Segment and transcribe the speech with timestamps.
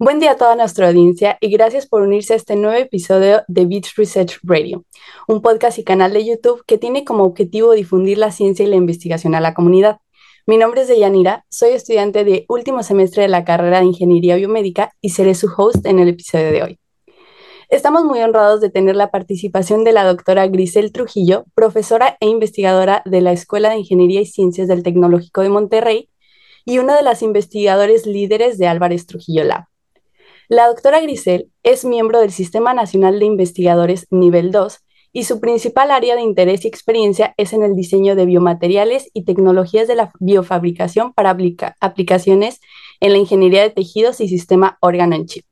[0.00, 3.66] Buen día a toda nuestra audiencia y gracias por unirse a este nuevo episodio de
[3.66, 4.84] Beats Research Radio,
[5.26, 8.76] un podcast y canal de YouTube que tiene como objetivo difundir la ciencia y la
[8.76, 9.98] investigación a la comunidad.
[10.46, 14.92] Mi nombre es Deyanira, soy estudiante de último semestre de la carrera de Ingeniería Biomédica
[15.00, 16.78] y seré su host en el episodio de hoy.
[17.68, 23.02] Estamos muy honrados de tener la participación de la doctora Grisel Trujillo, profesora e investigadora
[23.04, 26.08] de la Escuela de Ingeniería y Ciencias del Tecnológico de Monterrey
[26.64, 29.64] y una de las investigadores líderes de Álvarez Trujillo Lab.
[30.50, 34.78] La doctora Grisel es miembro del Sistema Nacional de Investigadores Nivel 2
[35.12, 39.26] y su principal área de interés y experiencia es en el diseño de biomateriales y
[39.26, 41.36] tecnologías de la biofabricación para
[41.80, 42.60] aplicaciones
[43.00, 45.44] en la ingeniería de tejidos y sistema órgano en chip.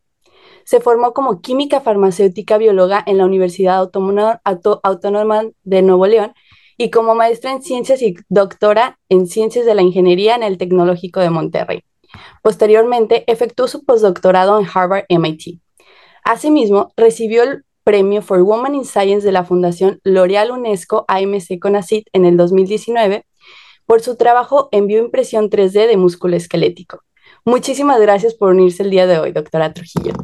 [0.65, 6.33] Se formó como química farmacéutica bióloga en la Universidad Autónoma de Nuevo León
[6.79, 11.21] y como maestra en ciencias y doctora en ciencias de la ingeniería en el Tecnológico
[11.21, 11.83] de Monterrey.
[12.43, 15.61] Posteriormente, efectuó su postdoctorado en Harvard MIT.
[16.25, 22.09] Asimismo, recibió el Premio for Women in Science de la Fundación L'Oreal UNESCO AMC CONACYT
[22.13, 23.25] en el 2019
[23.87, 27.03] por su trabajo en bioimpresión 3D de músculo esquelético.
[27.45, 30.15] Muchísimas gracias por unirse el día de hoy, doctora Trujillo.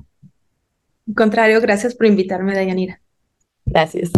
[1.09, 3.01] Al contrario, gracias por invitarme, Dayanira.
[3.65, 4.11] Gracias.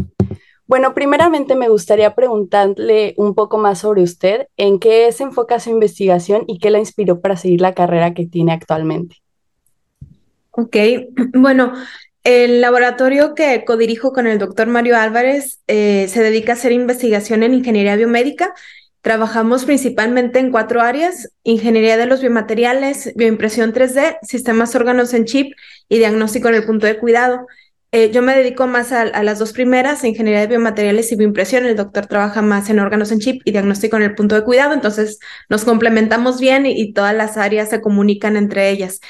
[0.66, 5.70] Bueno, primeramente me gustaría preguntarle un poco más sobre usted, en qué se enfoca su
[5.70, 9.16] investigación y qué la inspiró para seguir la carrera que tiene actualmente.
[10.52, 10.76] Ok,
[11.34, 11.74] bueno,
[12.22, 17.42] el laboratorio que codirijo con el doctor Mario Álvarez eh, se dedica a hacer investigación
[17.42, 18.54] en ingeniería biomédica.
[19.02, 25.52] Trabajamos principalmente en cuatro áreas, ingeniería de los biomateriales, bioimpresión 3D, sistemas órganos en chip
[25.90, 27.46] y diagnóstico en el punto de cuidado.
[27.94, 31.64] Eh, yo me dedico más a, las dos primeras, ingeniería de biomateriales y bioimpresión.
[31.64, 34.74] El doctor trabaja más en órganos en chip y diagnóstico en el punto de cuidado.
[34.74, 39.00] Entonces nos complementamos bien y todas las áreas se comunican entre ellas.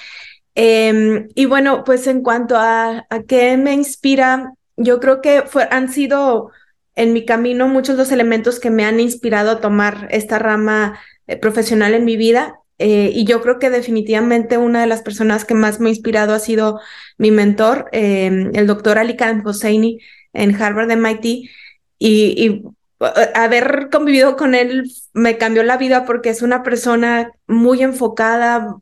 [0.55, 6.51] Em, y bueno, pues en cuanto a, qué me inspira, yo creo que han sido
[6.95, 11.39] en mi camino muchos los elementos que me han inspirado a tomar esta rama eh,
[11.39, 12.59] profesional en mi vida.
[12.79, 16.35] Eh, y yo creo que definitivamente una de las personas que más me ha inspirado
[16.35, 16.81] ha sido
[17.19, 20.01] mi mentor, em, el doctor Ali Khan Hosseini
[20.33, 21.51] en Harvard MIT.
[21.99, 22.65] Y,
[23.01, 28.77] eh, haber convivido con él me cambió la vida porque es una persona muy enfocada,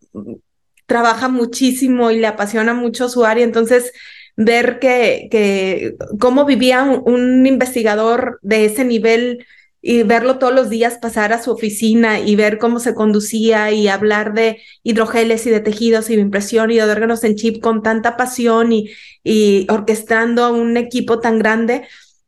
[0.86, 3.92] trabaja muchísimo y le apasiona mucho su área, entonces
[4.36, 9.46] ver que, que cómo vivía un, investigador de ese nivel
[9.82, 13.88] y verlo todos los días pasar a su oficina y ver cómo se conducía y
[13.88, 17.82] hablar de hidrogeles y de tejidos y de impresión y de órganos en chip con
[17.82, 18.90] tanta pasión y,
[19.24, 21.82] y orquestando un equipo tan grande,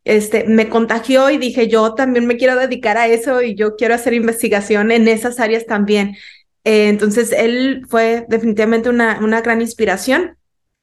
[0.04, 3.94] este, me contagió y dije, yo también me quiero dedicar a eso y yo quiero
[3.94, 6.16] hacer investigación en esas áreas también.
[6.64, 10.36] Eh, entonces, él fue definitivamente una, una gran inspiración.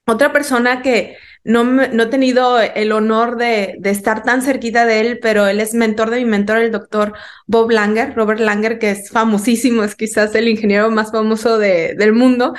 [0.08, 5.20] Otra persona que no, no he tenido el honor de, estar tan cerquita de él,
[5.22, 7.14] pero él es mentor de mi mentor, el doctor
[7.48, 12.14] Bob Langer, Robert Langer, que es famosísimo, es quizás el ingeniero más famoso de, del
[12.14, 12.54] mundo.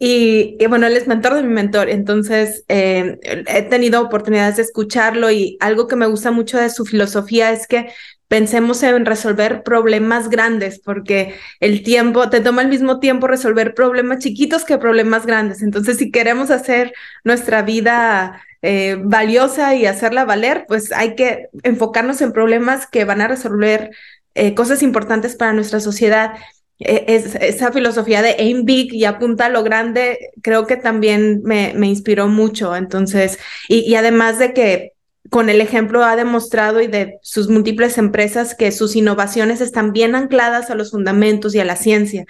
[0.00, 4.62] Y, y, bueno, él es mentor de mi mentor, entonces eh, he tenido oportunidades de
[4.62, 7.88] escucharlo y algo que me gusta mucho de su filosofía es que
[8.28, 14.18] pensemos en resolver problemas grandes, porque el tiempo, te toma el mismo tiempo resolver problemas
[14.18, 15.62] chiquitos que problemas grandes.
[15.62, 16.92] Entonces, si queremos hacer
[17.24, 23.22] nuestra vida eh, valiosa y hacerla valer, pues hay que enfocarnos en problemas que van
[23.22, 23.90] a resolver
[24.34, 26.34] eh, cosas importantes para nuestra sociedad.
[26.80, 31.40] E, es, esa filosofía de aim big y apunta a lo grande, creo que también
[31.44, 32.76] me, inspiró mucho.
[32.76, 33.38] Entonces,
[33.68, 34.92] y además de que
[35.30, 40.14] con el ejemplo ha demostrado y de sus múltiples empresas que sus innovaciones están bien
[40.14, 42.24] ancladas a los fundamentos y a la ciencia.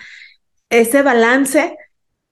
[0.70, 1.76] Ese balance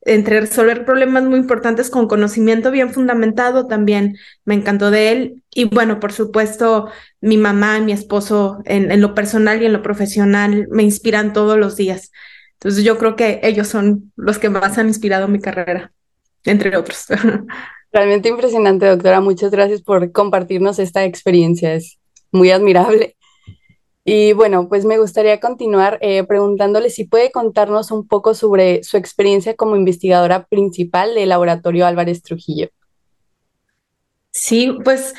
[0.03, 5.43] entre resolver problemas muy importantes con conocimiento bien fundamentado también me encantó de él.
[5.51, 6.91] Y bueno, por supuesto,
[7.21, 11.77] mi mamá mi esposo en lo personal y en lo profesional me inspiran todos los
[11.77, 12.13] días.
[12.55, 15.93] Entonces yo creo que ellos son los que más han inspirado mi carrera,
[16.45, 17.07] entre otros.
[17.93, 19.21] Realmente impresionante, doctora.
[19.21, 21.75] Muchas gracias por compartirnos esta experiencia.
[21.75, 21.99] Es
[22.33, 23.17] muy admirable.
[24.09, 28.97] Y bueno, pues me gustaría continuar eh, preguntándole si puede contarnos un poco sobre su
[28.97, 32.69] experiencia como investigadora principal del Laboratorio Álvarez Trujillo.
[34.31, 35.13] Sí, pues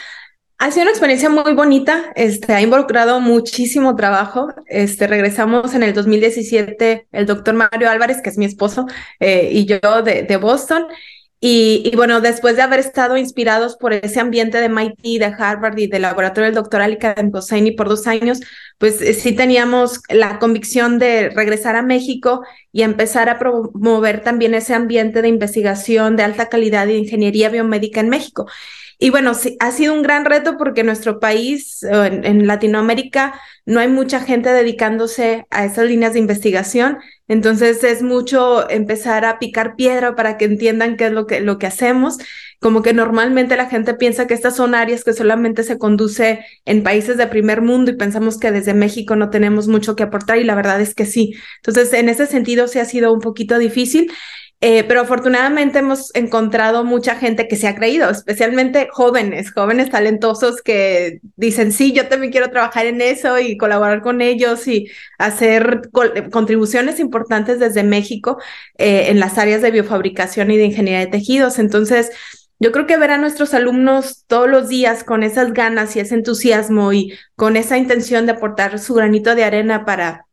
[0.58, 2.14] ha sido una experiencia muy bonita.
[2.16, 4.54] Este, ha involucrado muchísimo trabajo.
[4.68, 8.86] Este, regresamos en el 2017 el doctor Mario Álvarez, que es mi esposo,
[9.20, 10.88] eh, y yo de, de Boston.
[11.40, 15.86] Y, bueno, después de haber estado inspirados por ese ambiente de MIT, de Harvard y
[15.86, 16.98] del laboratorio del doctor Ali
[17.32, 18.40] Hosseini por dos años,
[18.80, 22.42] pues eh, sí teníamos la convicción de regresar a México
[22.72, 28.00] y empezar a promover también ese ambiente de investigación de alta calidad de ingeniería biomédica
[28.00, 28.48] en México.
[29.00, 33.80] Y bueno, ha sido un gran reto porque en nuestro país, en, en, Latinoamérica, no
[33.80, 36.98] hay mucha gente dedicándose a esas líneas de investigación.
[37.28, 41.60] Entonces es mucho empezar a picar piedra para que entiendan qué es lo que, lo
[41.60, 42.18] que hacemos.
[42.60, 46.82] Como que normalmente la gente piensa que estas son áreas que solamente se conduce en
[46.82, 50.44] países de primer mundo y pensamos que desde México no tenemos mucho que aportar y
[50.44, 51.36] la verdad es que sí.
[51.58, 54.12] Entonces en ese sentido sí ha sido un poquito difícil.
[54.60, 60.64] Eh, pero afortunadamente hemos encontrado mucha gente que se ha creído, especialmente jóvenes, jóvenes talentosos
[60.64, 64.88] que dicen, sí, yo también quiero trabajar en eso y colaborar con ellos y
[65.20, 65.90] hacer
[66.32, 68.40] contribuciones importantes desde México
[68.80, 71.60] eh, en las áreas de biofabricación y de ingeniería de tejidos.
[71.60, 72.10] Entonces,
[72.60, 76.16] yo creo que ver a nuestros alumnos todos los días con esas ganas y ese
[76.16, 80.26] entusiasmo y con esa intención de aportar su granito de arena para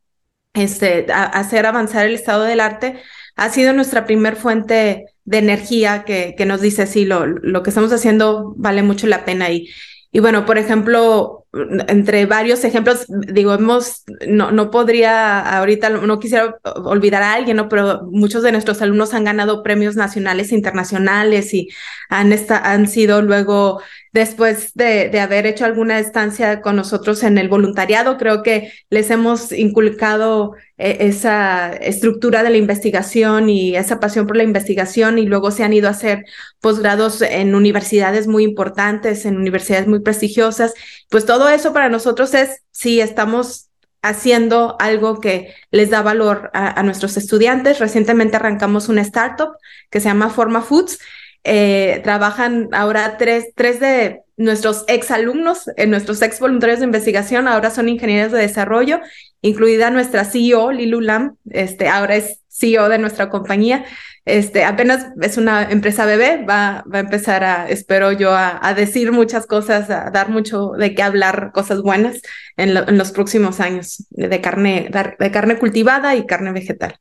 [0.55, 3.03] este, hacer avanzar el estado del arte,
[3.37, 7.71] ha sido nuestra primer fuente de energía que, que nos dice, sí, lo, lo que
[7.71, 9.51] estamos haciendo vale mucho la pena.
[9.51, 9.69] Y,
[10.13, 11.45] y bueno, por ejemplo,
[11.89, 17.69] entre varios ejemplos, digo, hemos, no, no podría, ahorita no quisiera olvidar a alguien, ¿no?
[17.69, 21.69] Pero muchos de nuestros alumnos han ganado premios nacionales e internacionales y
[22.11, 23.81] han, han sido luego,
[24.13, 29.11] después de, de haber hecho alguna estancia con nosotros en el voluntariado, creo que les
[29.11, 35.50] hemos inculcado esa estructura de la investigación y esa pasión por la investigación y luego
[35.50, 36.25] se han ido a hacer
[36.61, 40.75] posgrados en universidades muy importantes, en universidades muy prestigiosas.
[41.11, 43.71] Pues todo eso para nosotros es si estamos
[44.05, 47.79] haciendo algo que les da valor a, nuestros estudiantes.
[47.79, 49.56] Recientemente arrancamos una startup
[49.91, 50.99] que se llama Forma Foods.
[51.44, 57.46] Eh, trabajan ahora tres, tres de nuestros ex alumnos, eh, nuestros ex voluntarios de investigación,
[57.46, 59.00] ahora son ingenieros de desarrollo
[59.44, 63.85] incluida nuestra CEO, Lilu Lam, este, ahora es CEO de nuestra compañía.
[64.25, 69.12] Este, apenas es una empresa bebé, va, va a empezar a, espero yo, a, decir
[69.12, 72.23] muchas cosas, a dar mucho de qué hablar, cosas buenas
[72.56, 76.99] en, en los próximos años de carne, de carne cultivada y carne vegetal.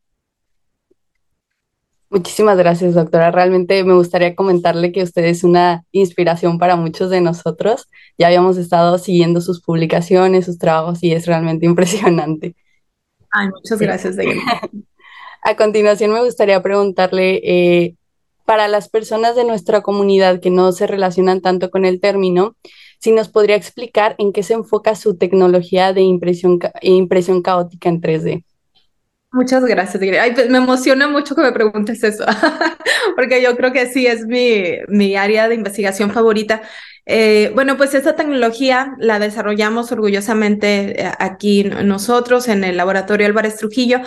[2.13, 3.31] Muchísimas gracias, doctora.
[3.31, 7.87] Realmente me gustaría comentarle que usted es una inspiración para muchos de nosotros.
[8.19, 12.55] Ya habíamos estado siguiendo sus publicaciones, sus trabajos y es realmente impresionante.
[13.31, 14.15] Ay, muchas gracias,
[15.41, 17.95] A continuación me gustaría preguntarle, eh,
[18.45, 22.55] para las personas de nuestra comunidad que no se relacionan tanto con el término,
[22.99, 28.01] si nos podría explicar en qué se enfoca su tecnología de impresión, impresión caótica en
[28.01, 28.43] 3D.
[29.33, 29.97] Muchas gracias.
[30.35, 32.23] Pues, me emociona mucho que me preguntes eso,
[33.15, 36.61] porque yo creo que sí es mi, mi área de investigación favorita.
[37.07, 43.57] Eh, bueno, pues esta tecnología la desarrollamos orgullosamente eh, aquí nosotros en el laboratorio Álvarez
[43.57, 44.01] Trujillo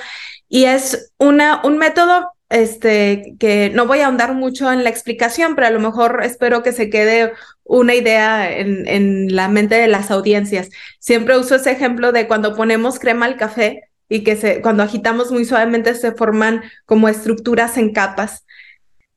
[0.48, 5.56] y es una, un método este, que no voy a ahondar mucho en la explicación,
[5.56, 7.32] pero a lo mejor espero que se quede
[7.64, 10.70] una idea en, en la mente de las audiencias.
[11.00, 15.32] Siempre uso ese ejemplo de cuando ponemos crema al café, y que se, cuando agitamos
[15.32, 18.44] muy suavemente se forman como estructuras en capas.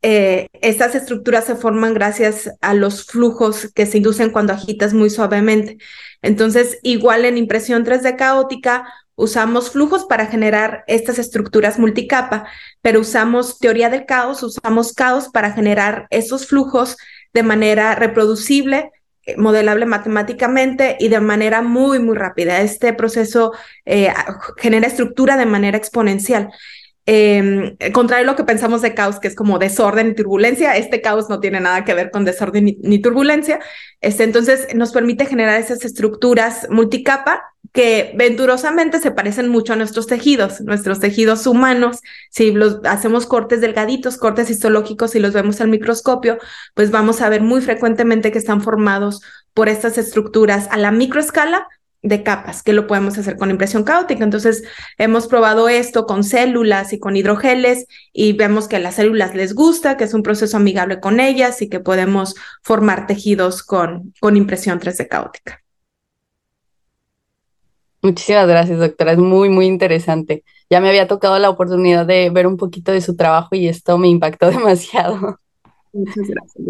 [0.02, 5.10] Eh, estas estructuras se forman gracias a los flujos que se inducen cuando agitas muy
[5.10, 5.78] suavemente.
[6.22, 12.48] Entonces, igual en impresión 3D caótica, usamos flujos para generar estas estructuras multicapa,
[12.82, 16.96] pero usamos teoría del caos, usamos caos para generar esos flujos
[17.34, 18.92] de manera reproducible
[19.38, 22.62] modelable matemáticamente y de manera muy, muy rápida.
[22.62, 23.54] Este proceso
[23.86, 24.14] eh,
[24.58, 26.52] genera estructura de manera exponencial.
[27.12, 31.02] Eh, contrario a lo que pensamos de caos, que es como desorden y turbulencia, este
[31.02, 33.60] caos no tiene nada que ver con desorden ni, turbulencia.
[34.00, 37.42] Este, entonces nos permite generar esas estructuras multicapa
[37.74, 42.02] que venturosamente se parecen mucho a nuestros tejidos, nuestros tejidos humanos.
[42.30, 46.38] Si los hacemos cortes delgaditos, cortes histológicos y los vemos al microscopio,
[46.76, 49.24] pues vamos a ver muy frecuentemente que están formados
[49.56, 51.68] por estas estructuras a la microescala
[52.02, 54.24] de capas, que lo podemos hacer con impresión caótica.
[54.24, 54.64] Entonces,
[54.98, 59.54] hemos probado esto con células y con hidrogeles y vemos que a las células les
[59.54, 64.38] gusta, que es un proceso amigable con ellas y que podemos formar tejidos con, con
[64.38, 65.62] impresión 3D caótica.
[68.02, 69.12] Muchísimas gracias, doctora.
[69.12, 70.44] Es muy, muy interesante.
[70.70, 73.98] Ya me había tocado la oportunidad de ver un poquito de su trabajo y esto
[73.98, 75.40] me impactó demasiado.
[75.92, 76.66] Muchas gracias.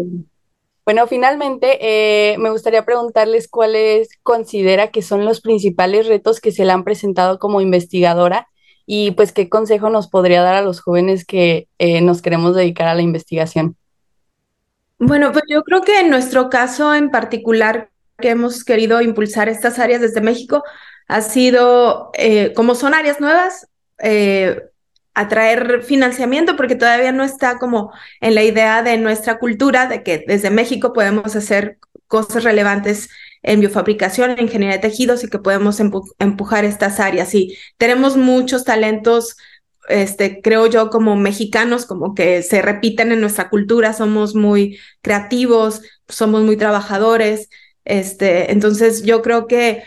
[0.90, 6.64] Bueno, finalmente eh, me gustaría preguntarles cuáles considera que son los principales retos que se
[6.64, 8.48] le han presentado como investigadora
[8.86, 12.88] y pues qué consejo nos podría dar a los jóvenes que eh, nos queremos dedicar
[12.88, 13.76] a la investigación.
[14.98, 19.78] Bueno, pues yo creo que en nuestro caso en particular, que hemos querido impulsar estas
[19.78, 20.64] áreas desde México,
[21.06, 23.68] ha sido, eh, como son áreas nuevas,
[24.02, 24.60] eh,
[25.20, 30.24] atraer financiamiento, porque todavía no está como en la idea de nuestra cultura de que
[30.26, 33.08] desde México podemos hacer cosas relevantes
[33.42, 35.80] en biofabricación, en ingeniería de tejidos y que podemos
[36.18, 37.34] empujar estas áreas.
[37.34, 39.36] Y tenemos muchos talentos
[39.88, 45.82] este, creo yo, como mexicanos, como que se repiten en nuestra cultura, somos muy creativos,
[46.08, 47.48] somos muy trabajadores,
[47.84, 49.82] este, entonces yo creo que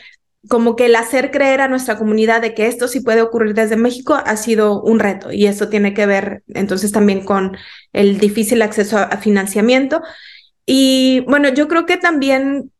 [0.50, 3.77] como que el hacer creer a nuestra comunidad de que esto sí puede ocurrir desde
[3.77, 7.57] México ha sido un reto y eso tiene que ver entonces también con
[7.93, 10.01] el difícil acceso a financiamiento.
[10.65, 12.71] Y bueno, yo creo que también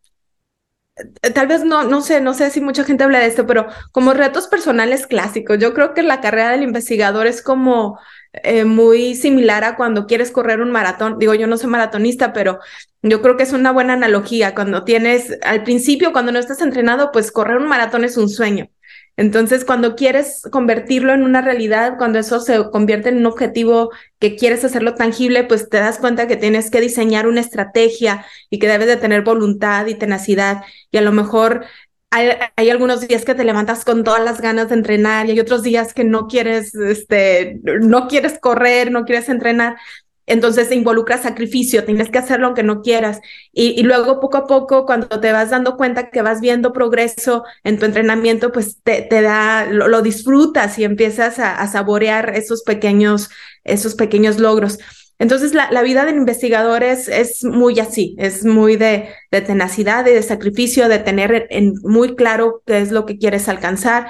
[1.22, 3.68] eh, tal vez no, no sé, no sé si mucha gente habla de esto, pero
[3.92, 8.00] como retos personales clásicos, yo creo que la carrera del investigador es como
[8.34, 11.20] eh, muy similar a cuando quieres correr un maratón.
[11.20, 12.60] Digo, yo no soy maratonista, pero
[13.04, 14.56] yo creo que es una buena analogía.
[14.56, 18.70] Cuando tienes, al principio, cuando no estás entrenado, pues correr un maratón es un sueño.
[19.16, 24.36] Entonces, cuando quieres convertirlo en una realidad, cuando eso se convierte en un objetivo que
[24.36, 28.68] quieres hacerlo tangible, pues te das cuenta que tienes que diseñar una estrategia y que
[28.68, 30.64] debes de tener voluntad y tenacidad.
[30.90, 31.66] Y a lo mejor
[32.14, 35.64] hay, algunos días que te levantas con todas las ganas de entrenar y hay otros
[35.64, 39.78] días que no quieres, este, no quieres correr, no quieres entrenar,
[40.26, 43.20] entonces involucra sacrificio, tienes que hacerlo aunque no quieras.
[43.52, 47.80] Y, luego poco a poco, cuando te vas dando cuenta que vas viendo progreso en
[47.80, 53.30] tu entrenamiento, pues te, da, lo, disfrutas y empiezas a, saborear esos pequeños,
[53.64, 54.78] esos pequeños logros.
[55.24, 60.12] Entonces la, vida del investigador es, es, muy así, es muy de, de tenacidad y
[60.12, 64.08] de sacrificio, de tener en, muy claro qué es lo que quieres alcanzar,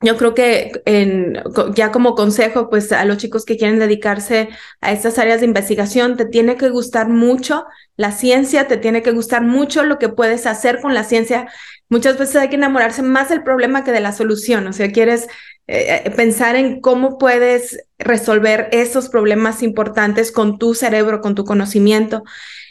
[0.00, 1.42] yo creo que en,
[1.74, 4.48] ya como consejo, pues a los chicos que quieren dedicarse
[4.80, 7.64] a estas áreas de investigación, te tiene que gustar mucho
[7.96, 11.48] la ciencia, te tiene que gustar mucho lo que puedes hacer con la ciencia.
[11.88, 14.68] Muchas veces hay que enamorarse más del problema que de la solución.
[14.68, 15.26] O sea, quieres
[15.66, 21.44] eh, eh, pensar en cómo puedes resolver esos problemas importantes con tu cerebro, con tu
[21.44, 22.22] conocimiento.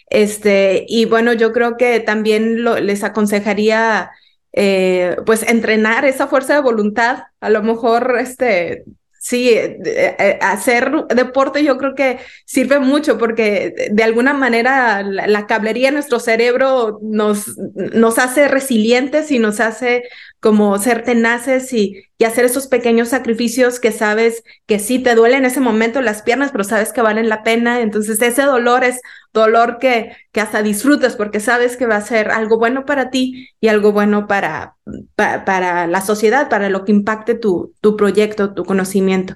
[0.10, 4.12] Este, y bueno, yo creo que también lo, les aconsejaría
[4.54, 8.86] eh, pues entrenar esa fuerza de voluntad, a lo mejor este,
[9.20, 15.48] sí, eh, eh, hacer deporte yo creo que sirve mucho porque de alguna manera la,
[15.48, 20.04] cablería en nuestro cerebro nos, nos hace resilientes y nos hace
[20.39, 25.40] como ser tenaces y, y hacer esos pequeños sacrificios que sabes que sí te duelen
[25.40, 27.82] en ese momento las piernas, pero sabes que valen la pena.
[27.82, 29.02] Entonces ese dolor es
[29.34, 33.50] dolor que, que hasta disfrutas porque sabes que va a ser algo bueno para ti
[33.62, 34.76] y algo bueno para,
[35.16, 39.36] para, la sociedad, para lo que impacte tu, tu proyecto, tu conocimiento.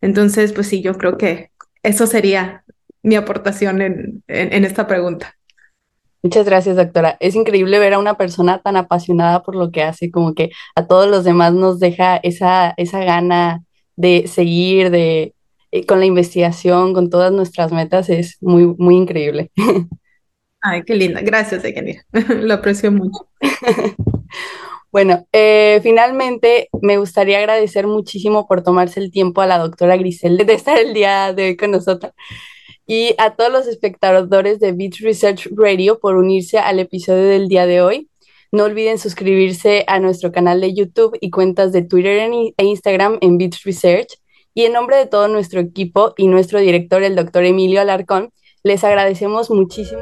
[0.00, 1.50] Entonces, pues sí, yo creo que
[1.82, 2.64] eso sería
[3.02, 5.39] mi aportación en, en esta pregunta.
[6.22, 7.16] Muchas gracias, doctora.
[7.20, 10.86] Es increíble ver a una persona tan apasionada por lo que hace, como que a
[10.86, 13.64] todos los demás nos deja esa, esa gana
[13.96, 15.34] de seguir, de
[15.72, 19.50] eh, con la investigación, con todas nuestras metas, es muy, muy increíble.
[20.62, 21.22] Ay, qué linda.
[21.22, 22.02] Gracias, Egenir.
[22.12, 23.28] lo aprecio mucho.
[24.92, 30.36] Bueno, eh, finalmente me gustaría agradecer muchísimo por tomarse el tiempo a la doctora Grisel
[30.36, 32.12] de estar el día de hoy con nosotros
[32.90, 37.64] y a todos los espectadores de Beat Research Radio por unirse al episodio del día
[37.64, 38.08] de hoy.
[38.50, 43.38] No olviden suscribirse a nuestro canal de YouTube y cuentas de Twitter e Instagram en
[43.38, 44.18] Beat Research.
[44.54, 48.32] Y en nombre de todo nuestro equipo y nuestro director, el doctor Emilio Alarcón,
[48.64, 50.00] les agradecemos muchísimo.